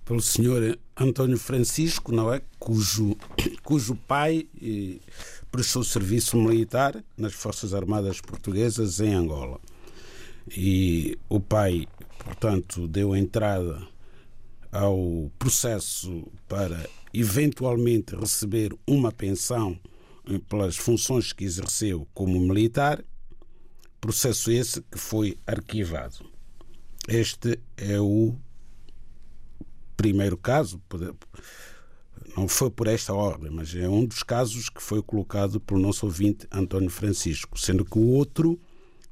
[0.06, 2.42] pelo senhor António Francisco, não é?
[2.60, 3.16] Cujo,
[3.64, 5.00] cujo pai eh,
[5.50, 9.62] prestou serviço militar nas Forças Armadas Portuguesas em Angola.
[10.52, 11.88] E o pai,
[12.20, 13.88] portanto, deu entrada
[14.72, 19.80] ao processo para eventualmente receber uma pensão
[20.28, 23.04] eh, pelas funções que exerceu como militar,
[24.02, 26.26] processo esse que foi arquivado.
[27.08, 28.36] Este é o
[29.96, 30.82] primeiro caso,
[32.36, 36.06] não foi por esta ordem, mas é um dos casos que foi colocado pelo nosso
[36.06, 38.60] ouvinte António Francisco, sendo que o outro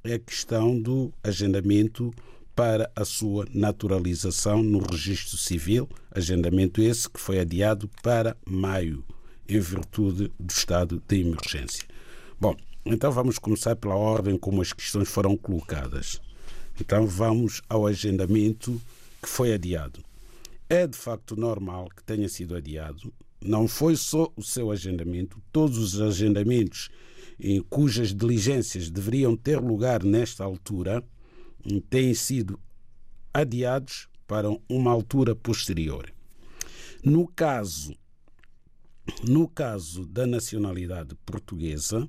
[0.04, 2.12] a questão do agendamento
[2.56, 9.04] para a sua naturalização no registro civil, agendamento esse que foi adiado para maio,
[9.48, 11.86] em virtude do estado de emergência.
[12.40, 16.20] Bom, então vamos começar pela ordem como as questões foram colocadas.
[16.80, 18.82] Então vamos ao agendamento
[19.22, 20.04] que foi adiado.
[20.68, 23.14] É de facto normal que tenha sido adiado.
[23.40, 26.90] Não foi só o seu agendamento, todos os agendamentos
[27.70, 31.04] cujas diligências deveriam ter lugar nesta altura
[31.90, 32.60] têm sido
[33.34, 36.12] adiados para uma altura posterior.
[37.04, 37.96] No caso
[39.24, 42.08] no caso da nacionalidade portuguesa,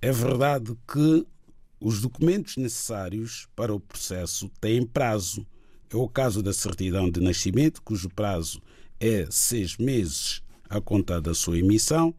[0.00, 1.26] é verdade que
[1.80, 5.46] os documentos necessários para o processo têm prazo
[5.88, 8.60] é o caso da certidão de nascimento, cujo prazo
[8.98, 12.14] é seis meses a contar da sua emissão,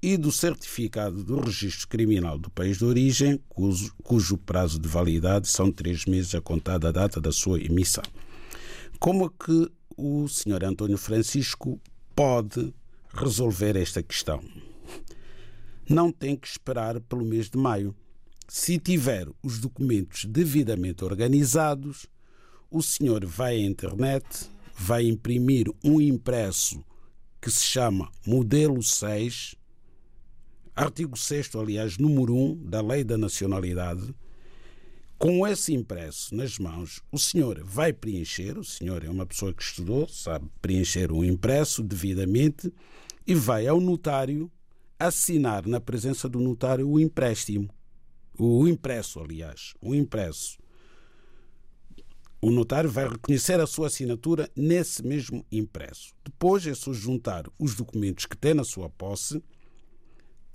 [0.00, 5.48] e do certificado do registro criminal do país de origem, cujo, cujo prazo de validade
[5.48, 8.04] são três meses a contar da data da sua emissão.
[8.98, 10.64] Como é que o Sr.
[10.64, 11.80] António Francisco
[12.14, 12.72] pode
[13.12, 14.40] resolver esta questão?
[15.88, 17.94] Não tem que esperar pelo mês de maio.
[18.46, 22.06] Se tiver os documentos devidamente organizados,
[22.70, 26.84] o senhor vai à internet, vai imprimir um impresso
[27.40, 29.54] que se chama Modelo 6,
[30.78, 34.14] artigo 6, aliás, número 1 da Lei da Nacionalidade.
[35.18, 39.60] Com esse impresso nas mãos, o senhor vai preencher, o senhor é uma pessoa que
[39.60, 42.72] estudou, sabe preencher um impresso devidamente
[43.26, 44.48] e vai ao notário
[44.96, 47.68] assinar na presença do notário o empréstimo.
[48.38, 50.58] O impresso, aliás, o impresso
[52.40, 56.14] o notário vai reconhecer a sua assinatura nesse mesmo impresso.
[56.24, 59.42] Depois é só juntar os documentos que tem na sua posse,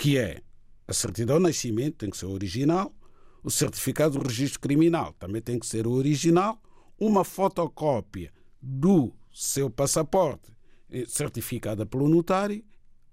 [0.04, 0.42] que é
[0.86, 2.94] a certidão de nascimento, tem que ser original,
[3.42, 6.62] o certificado do registro criminal também tem que ser original,
[7.00, 8.30] uma fotocópia
[8.62, 10.52] do seu passaporte
[10.92, 12.62] eh, certificada pelo notário,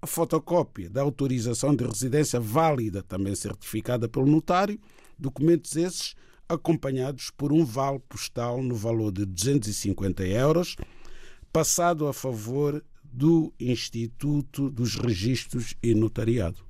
[0.01, 4.77] a fotocópia da autorização de residência válida também certificada pelo notário,
[5.17, 6.13] documentos esses
[6.49, 10.75] acompanhados por um vale postal no valor de 250 euros,
[11.53, 16.69] passado a favor do Instituto dos Registros e Notariado.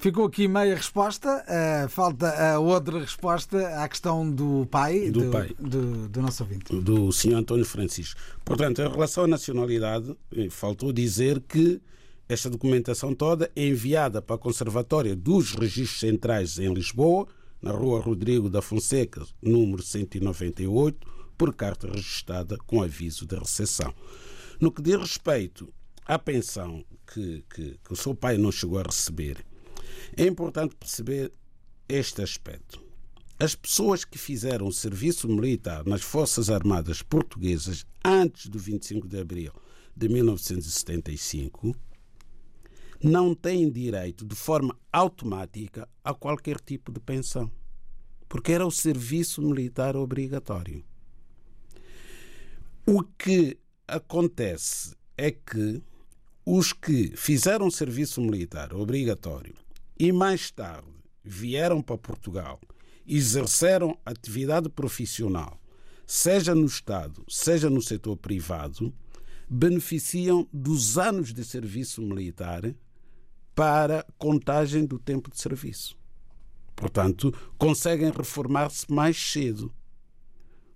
[0.00, 5.30] Ficou aqui meia resposta, uh, falta a outra resposta à questão do pai, do, do
[5.30, 5.54] pai.
[5.58, 6.74] Do, do, nosso ouvinte.
[6.74, 8.18] Do senhor António Francisco.
[8.42, 11.82] Portanto, em relação à nacionalidade, eh, faltou dizer que
[12.26, 17.28] esta documentação toda é enviada para a Conservatória dos Registros Centrais em Lisboa,
[17.60, 23.92] na rua Rodrigo da Fonseca, número 198, por carta registrada com aviso de recepção.
[24.58, 25.70] No que diz respeito
[26.06, 26.82] a pensão
[27.12, 29.44] que, que, que o seu pai não chegou a receber,
[30.16, 31.32] é importante perceber
[31.88, 32.82] este aspecto.
[33.38, 39.52] As pessoas que fizeram serviço militar nas Forças Armadas Portuguesas antes do 25 de abril
[39.96, 41.74] de 1975
[43.02, 47.50] não têm direito de forma automática a qualquer tipo de pensão,
[48.28, 50.84] porque era o serviço militar obrigatório.
[52.86, 53.58] O que
[53.88, 55.82] acontece é que
[56.44, 59.54] os que fizeram serviço militar obrigatório
[60.00, 60.88] e mais tarde
[61.22, 62.58] vieram para Portugal,
[63.06, 65.60] exerceram atividade profissional,
[66.06, 68.94] seja no Estado, seja no setor privado,
[69.46, 72.74] beneficiam dos anos de serviço militar
[73.54, 75.98] para contagem do tempo de serviço.
[76.74, 79.70] Portanto, conseguem reformar-se mais cedo.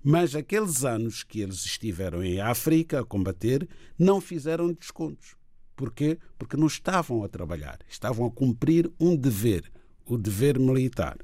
[0.03, 3.67] Mas aqueles anos que eles estiveram em África a combater
[3.99, 5.35] não fizeram descontos.
[5.77, 6.19] Porquê?
[6.39, 9.71] Porque não estavam a trabalhar, estavam a cumprir um dever,
[10.07, 11.19] o dever militar.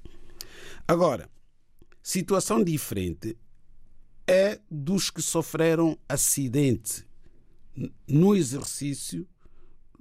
[0.87, 1.31] Agora,
[2.03, 3.37] situação diferente
[4.27, 7.07] é dos que sofreram acidente
[8.07, 9.27] no exercício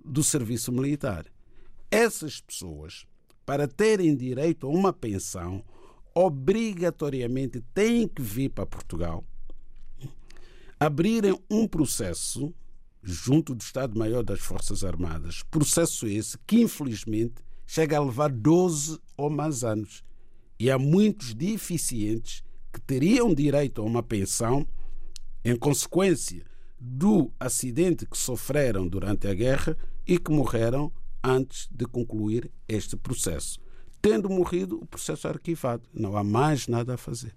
[0.04, 1.26] do serviço militar.
[1.92, 3.06] Essas pessoas,
[3.46, 5.64] para terem direito a uma pensão,
[6.14, 9.24] obrigatoriamente têm que vir para Portugal,
[10.80, 12.54] abrirem um processo
[13.02, 15.44] junto do Estado-Maior das Forças Armadas.
[15.44, 17.36] Processo esse que, infelizmente,
[17.66, 20.04] chega a levar 12 ou mais anos.
[20.60, 22.44] E há muitos deficientes
[22.74, 24.68] que teriam direito a uma pensão
[25.44, 26.44] em consequência
[26.80, 30.92] do acidente que sofreram durante a guerra e que morreram
[31.24, 33.60] antes de concluir este processo.
[34.02, 35.84] Tendo morrido, o processo é arquivado.
[35.94, 37.36] Não há mais nada a fazer.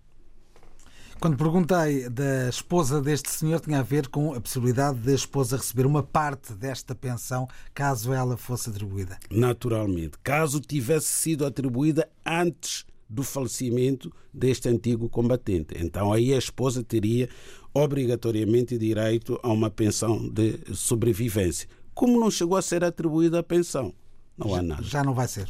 [1.22, 5.86] Quando perguntei da esposa deste senhor, tinha a ver com a possibilidade da esposa receber
[5.86, 9.16] uma parte desta pensão caso ela fosse atribuída.
[9.30, 10.18] Naturalmente.
[10.20, 15.76] Caso tivesse sido atribuída antes do falecimento deste antigo combatente.
[15.78, 17.28] Então aí a esposa teria
[17.72, 21.68] obrigatoriamente direito a uma pensão de sobrevivência.
[21.94, 23.94] Como não chegou a ser atribuída a pensão,
[24.36, 24.82] não há nada.
[24.82, 25.46] Já não vai ser.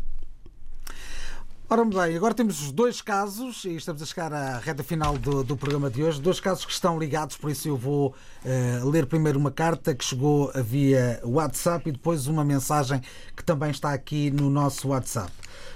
[1.72, 5.56] Ora bem, agora temos dois casos, e estamos a chegar à reta final do, do
[5.56, 8.14] programa de hoje, dois casos que estão ligados, por isso eu vou
[8.44, 13.00] uh, ler primeiro uma carta que chegou via WhatsApp e depois uma mensagem
[13.34, 15.32] que também está aqui no nosso WhatsApp.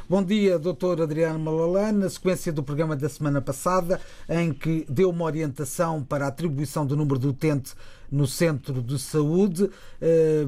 [0.06, 1.00] Bom dia, Dr.
[1.02, 2.00] Adriano Malalane.
[2.00, 6.84] Na sequência do programa da semana passada, em que deu uma orientação para a atribuição
[6.84, 7.72] do número do utente
[8.12, 9.70] no centro de saúde,
[10.02, 10.46] eh,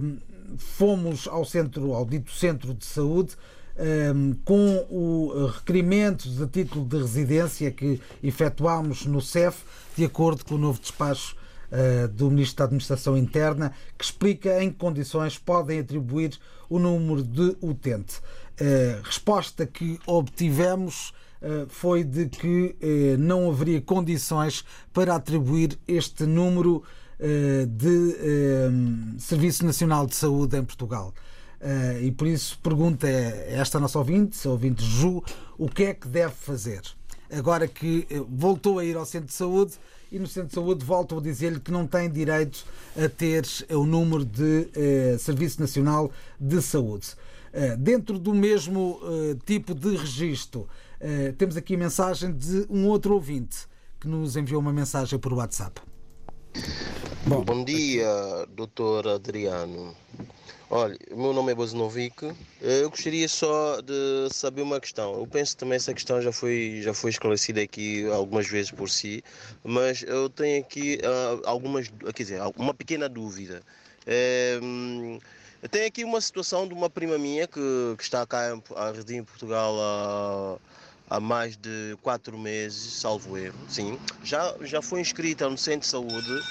[0.58, 3.34] fomos ao centro, ao dito centro de saúde,
[4.44, 9.62] com o requerimento de título de residência que efetuámos no CEF,
[9.96, 11.36] de acordo com o novo despacho
[11.70, 17.22] eh, do Ministro da Administração Interna, que explica em que condições podem atribuir o número
[17.22, 18.22] de utente.
[18.58, 21.12] A resposta que obtivemos
[21.42, 24.64] eh, foi de que eh, não haveria condições
[24.94, 26.82] para atribuir este número
[27.20, 31.12] de Serviço Nacional de Saúde em Portugal.
[31.60, 35.22] Uh, e por isso pergunta esta nossa ouvinte, ouvinte Ju,
[35.56, 36.82] o que é que deve fazer?
[37.30, 39.74] Agora que eh, voltou a ir ao centro de saúde
[40.10, 42.64] e no centro de saúde voltam a dizer-lhe que não tem direito
[42.96, 44.70] a ter o número de
[45.14, 47.08] uh, Serviço Nacional de Saúde.
[47.52, 48.98] Uh, dentro do mesmo
[49.44, 50.66] tipo de registro,
[51.36, 53.66] temos aqui a mensagem de um outro ouvinte
[54.00, 55.82] que nos enviou uma mensagem por WhatsApp.
[57.26, 58.06] Bom, Bom dia,
[58.48, 59.94] doutor Adriano.
[60.70, 62.24] Olha, o meu nome é Bozinovic.
[62.62, 65.14] Eh, eu gostaria só de saber uma questão.
[65.14, 68.88] Eu penso que também essa questão já foi, já foi esclarecida aqui algumas vezes por
[68.88, 69.22] si,
[69.62, 73.62] mas eu tenho aqui uh, algumas, quer dizer, uma pequena dúvida.
[74.06, 74.58] É,
[75.62, 77.60] eu tenho aqui uma situação de uma prima minha que,
[77.96, 80.56] que está cá a residir em Portugal há,
[81.10, 83.98] há mais de quatro meses, salvo erro, sim.
[84.22, 86.42] Já, já foi inscrita no centro de saúde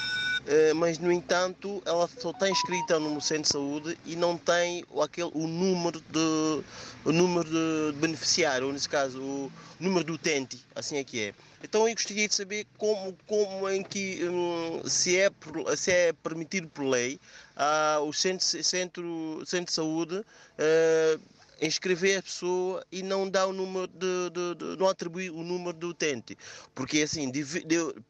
[0.48, 4.86] eh, mas no entanto ela só está inscrita no centro de saúde e não tem
[5.04, 6.64] aquele, o número de
[7.04, 11.34] o número de beneficiário, ou nesse caso o número do utente, assim é que é.
[11.62, 15.30] Então eu gostaria de saber como, como em que hum, se, é,
[15.76, 17.20] se é permitido por lei
[17.58, 21.22] uh, o centro, centro, centro de saúde uh,
[21.62, 25.78] inscrever a pessoa e não dar o número de, de, de não atribuir o número
[25.78, 26.38] do utente.
[26.76, 27.44] Porque assim, de,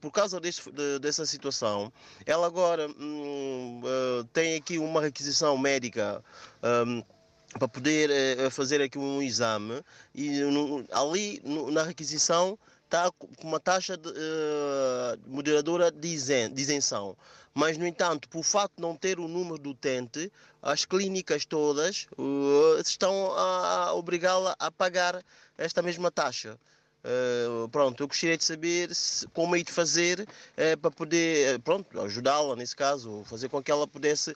[0.02, 0.70] por causa deste,
[1.00, 1.92] dessa situação,
[2.26, 6.24] ela agora hum, uh, tem aqui uma requisição médica.
[6.64, 7.04] Um,
[7.58, 9.82] para poder uh, fazer aqui um exame
[10.14, 16.54] e no, ali no, na requisição está com uma taxa de, eh, moderadora de isen-
[16.54, 17.18] de isenção.
[17.54, 20.32] Mas, no entanto, por facto de não ter o número do utente,
[20.74, 25.24] as clínicas todas eh, estão a a obrigá-la a pagar
[25.58, 26.58] esta mesma taxa.
[27.04, 31.58] Eh, pronto, eu gostaria de saber se- como é de fazer eh, para poder, eh,
[31.60, 34.36] pronto, ajudá-la nesse caso, fazer com que ela pudesse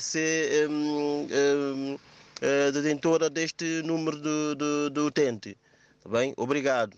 [0.00, 1.98] ser hum, hum,
[2.40, 5.58] eh, detentora deste número de, de, de utente.
[6.02, 6.32] Tá bem?
[6.36, 6.96] Obrigado.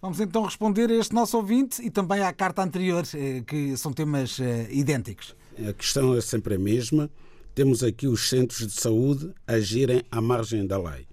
[0.00, 3.02] Vamos então responder a este nosso ouvinte e também à carta anterior,
[3.46, 4.38] que são temas
[4.70, 5.36] idênticos.
[5.68, 7.10] A questão é sempre a mesma.
[7.54, 11.06] Temos aqui os centros de saúde agirem à margem da lei.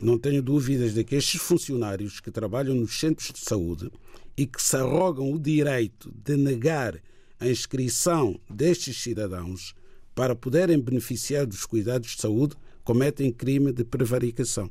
[0.00, 3.90] Não tenho dúvidas de que estes funcionários que trabalham nos centros de saúde
[4.36, 7.00] e que se arrogam o direito de negar
[7.38, 9.74] a inscrição destes cidadãos
[10.14, 12.54] para poderem beneficiar dos cuidados de saúde
[12.84, 14.70] cometem crime de prevaricação.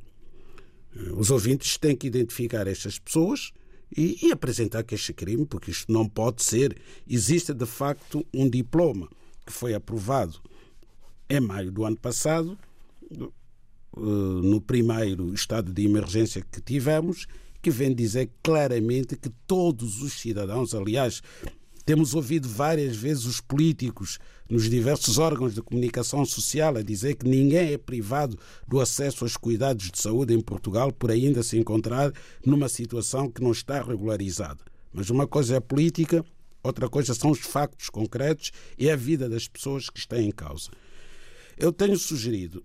[1.16, 3.52] Os ouvintes têm que identificar estas pessoas
[3.96, 6.76] e, e apresentar que este crime, porque isto não pode ser.
[7.08, 9.08] Existe de facto um diploma
[9.46, 10.40] que foi aprovado
[11.30, 12.58] em maio do ano passado,
[13.12, 13.18] eh,
[13.96, 17.28] no primeiro estado de emergência que tivemos,
[17.62, 21.22] que vem dizer claramente que todos os cidadãos, aliás,
[21.86, 24.20] temos ouvido várias vezes os políticos
[24.50, 29.36] nos diversos órgãos de comunicação social a dizer que ninguém é privado do acesso aos
[29.36, 32.12] cuidados de saúde em Portugal por ainda se encontrar
[32.46, 34.64] numa situação que não está regularizada.
[34.94, 36.24] Mas uma coisa é a política,
[36.64, 40.70] outra coisa são os factos concretos e a vida das pessoas que está em causa.
[41.62, 42.64] Eu tenho sugerido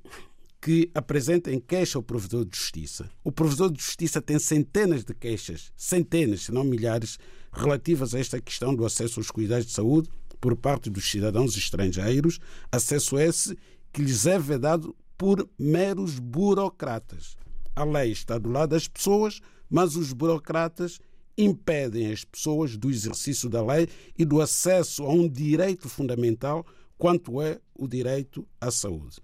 [0.60, 3.10] que apresentem queixa ao provedor de justiça.
[3.24, 7.18] O provedor de justiça tem centenas de queixas, centenas, se não milhares,
[7.52, 10.08] relativas a esta questão do acesso aos cuidados de saúde
[10.40, 12.38] por parte dos cidadãos estrangeiros,
[12.70, 13.58] acesso esse
[13.92, 17.36] que lhes é vedado por meros burocratas.
[17.74, 21.00] A lei está do lado das pessoas, mas os burocratas
[21.36, 26.64] impedem as pessoas do exercício da lei e do acesso a um direito fundamental,
[26.98, 29.20] quanto é o direito à saúde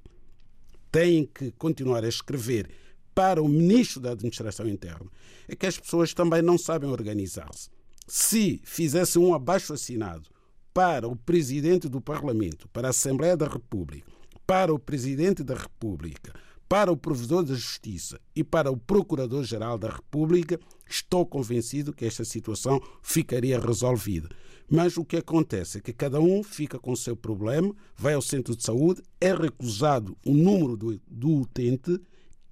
[0.90, 2.68] têm que continuar a escrever
[3.14, 5.06] para o Ministro da Administração Interna
[5.48, 7.68] é que as pessoas também não sabem organizar-se.
[8.06, 10.28] Se fizessem um abaixo assinado
[10.72, 14.10] para o Presidente do Parlamento, para a Assembleia da República,
[14.46, 16.32] para o Presidente da República,
[16.68, 20.58] para o Provedor da Justiça e para o Procurador-Geral da República,
[20.88, 24.28] estou convencido que esta situação ficaria resolvida.
[24.70, 28.22] Mas o que acontece é que cada um fica com o seu problema, vai ao
[28.22, 32.00] centro de saúde, é recusado o número do, do utente,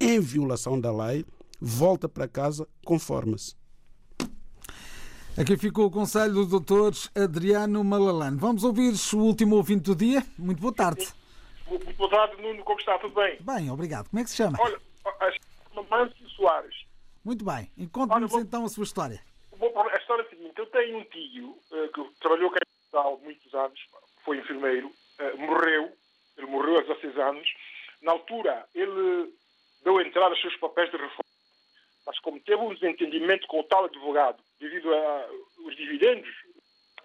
[0.01, 1.25] em violação da lei,
[1.61, 3.55] volta para casa, conforma-se.
[5.37, 6.93] Aqui ficou o conselho do Dr.
[7.15, 8.37] Adriano Malalane.
[8.37, 10.21] Vamos ouvir o último ouvinte do dia.
[10.37, 11.07] Muito boa tarde.
[11.69, 12.61] Muito boa tarde, Nuno.
[12.65, 12.99] Como está?
[12.99, 13.37] Tudo bem?
[13.39, 14.09] Bem, obrigado.
[14.09, 14.57] Como é que se chama?
[14.59, 14.77] Olha,
[15.89, 16.75] Mâncio Soares.
[17.23, 17.71] Muito bem.
[17.77, 19.21] E conte-nos então a sua história.
[19.53, 20.38] A história é.
[20.59, 23.79] Eu tenho um tio uh, que trabalhou cá em Portugal muitos anos,
[24.25, 25.89] foi enfermeiro, uh, morreu.
[26.37, 27.47] Ele morreu há 16 anos.
[28.01, 29.33] Na altura, ele
[29.85, 31.23] deu entrada aos seus papéis de reforma.
[32.05, 36.29] Mas como teve um desentendimento com o tal advogado, devido aos dividendos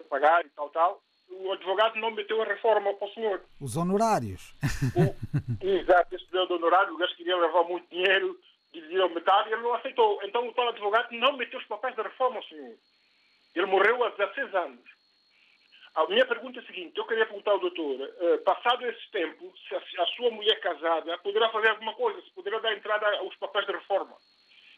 [0.01, 3.41] a pagar e tal, tal, o advogado não meteu a reforma para o senhor.
[3.61, 4.53] Os honorários.
[4.95, 8.37] O, exato, esse dinheiro do honorário, o gajo queria levar muito dinheiro,
[8.73, 10.21] dividiram metade, e ele não aceitou.
[10.23, 12.75] Então o tal advogado não meteu os papéis da reforma ao senhor.
[13.55, 14.95] Ele morreu há 16 anos.
[15.95, 19.53] A minha pergunta é a seguinte: eu queria perguntar ao doutor, uh, passado esse tempo,
[19.67, 23.35] se a, a, sua mulher casada poderá fazer alguma coisa, se poderá dar entrada aos
[23.37, 24.15] papéis da reforma.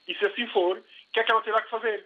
[0.08, 2.06] E se assim for, o que é que ela terá que fazer?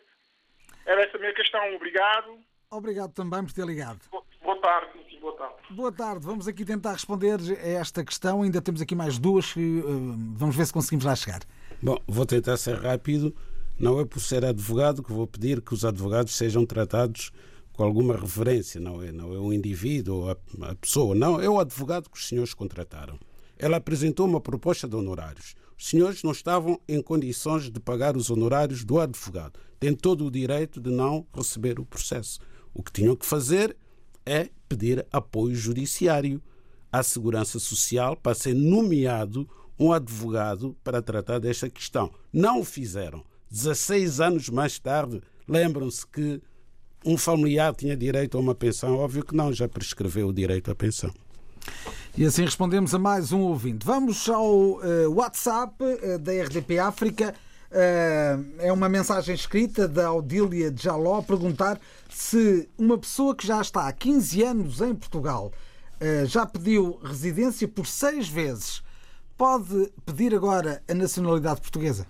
[0.85, 1.75] Era essa a minha questão.
[1.75, 2.39] Obrigado.
[2.71, 3.99] Obrigado também por ter ligado.
[4.41, 4.91] Boa tarde.
[5.09, 5.55] Sim, boa tarde.
[5.69, 6.25] Boa tarde.
[6.25, 8.43] Vamos aqui tentar responder a esta questão.
[8.43, 11.41] Ainda temos aqui mais duas que uh, vamos ver se conseguimos lá chegar.
[11.83, 13.35] Bom, vou tentar ser rápido.
[13.81, 17.31] Não é por ser advogado que vou pedir que os advogados sejam tratados
[17.73, 18.79] com alguma reverência.
[18.79, 20.37] Não é, não é o indivíduo ou a,
[20.69, 21.15] a pessoa.
[21.15, 23.17] Não, é o advogado que os senhores contrataram.
[23.57, 25.55] Ela apresentou uma proposta de honorários.
[25.75, 29.59] Os senhores não estavam em condições de pagar os honorários do advogado.
[29.79, 32.39] Têm todo o direito de não receber o processo.
[32.75, 33.75] O que tinham que fazer
[34.23, 36.39] é pedir apoio judiciário
[36.91, 42.11] à Segurança Social para ser nomeado um advogado para tratar desta questão.
[42.31, 43.30] Não o fizeram.
[43.51, 46.41] 16 anos mais tarde, lembram-se que
[47.05, 48.97] um familiar tinha direito a uma pensão?
[48.97, 51.11] Óbvio que não, já prescreveu o direito à pensão.
[52.17, 53.85] E assim respondemos a mais um ouvinte.
[53.85, 54.81] Vamos ao uh,
[55.13, 57.35] WhatsApp uh, da RDP África.
[57.71, 61.79] Uh, é uma mensagem escrita da Odília de Jaló a perguntar
[62.09, 65.51] se uma pessoa que já está há 15 anos em Portugal
[66.25, 68.81] já pediu residência por seis vezes
[69.37, 72.07] pode pedir agora a nacionalidade portuguesa?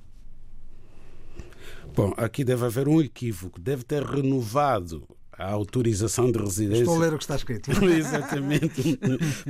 [1.93, 3.59] Bom, aqui deve haver um equívoco.
[3.59, 5.07] Deve ter renovado
[5.41, 6.83] a autorização de residência.
[6.83, 7.71] Estou a ler o que está escrito.
[7.83, 8.99] Exatamente.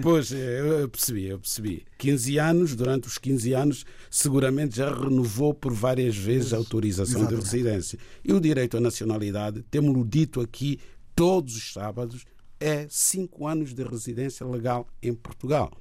[0.02, 1.86] pois, eu percebi, eu percebi.
[1.98, 7.44] 15 anos, durante os 15 anos, seguramente já renovou por várias vezes a autorização Exatamente.
[7.44, 8.00] de residência.
[8.24, 10.80] E o direito à nacionalidade, temos-lo dito aqui
[11.16, 12.26] todos os sábados,
[12.60, 15.72] é 5 anos de residência legal em Portugal.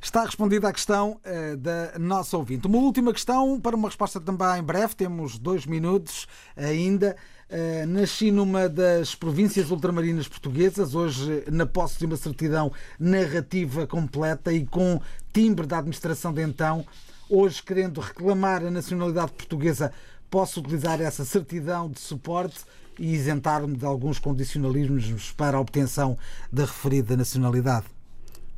[0.00, 2.66] Está respondida a questão uh, da nossa ouvinte.
[2.66, 6.26] Uma última questão para uma resposta também breve, temos dois minutos
[6.56, 7.16] ainda.
[7.50, 14.52] Uh, nasci numa das províncias ultramarinas portuguesas, hoje na posse de uma certidão narrativa completa
[14.52, 15.00] e com
[15.32, 16.86] timbre da administração de então.
[17.28, 19.92] Hoje, querendo reclamar a nacionalidade portuguesa,
[20.30, 22.60] posso utilizar essa certidão de suporte
[22.98, 26.16] e isentar-me de alguns condicionalismos para a obtenção
[26.52, 27.97] da referida nacionalidade?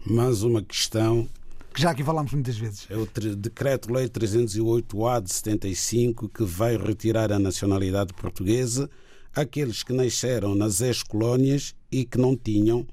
[0.04, 1.28] Mais uma questão
[1.72, 2.86] que já aqui falámos muitas vezes.
[2.90, 8.90] É o Decreto-Lei 308-A de 75 que vai retirar a nacionalidade portuguesa
[9.34, 12.86] àqueles que nasceram nas ex-colónias e que não tinham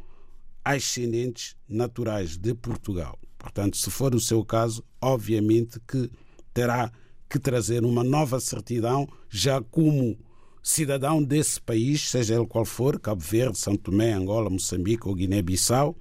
[0.63, 3.17] ascendentes naturais de Portugal.
[3.37, 6.11] Portanto, se for o seu caso, obviamente que
[6.53, 6.91] terá
[7.29, 10.17] que trazer uma nova certidão já como
[10.61, 15.95] cidadão desse país, seja ele qual for, Cabo Verde, São Tomé, Angola, Moçambique ou Guiné-Bissau,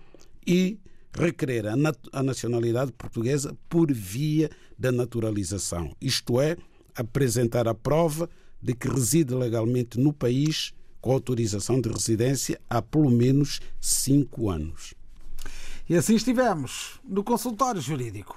[0.46, 0.78] e
[1.16, 6.56] requerer a, nat a nacionalidade portuguesa por via da naturalização, isto é,
[6.94, 8.28] apresentar a prova
[8.60, 14.94] de que reside legalmente no país com autorização de residência há pelo menos cinco anos.
[15.88, 18.36] E assim estivemos no consultório jurídico.